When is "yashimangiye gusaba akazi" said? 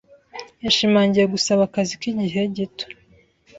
0.63-1.93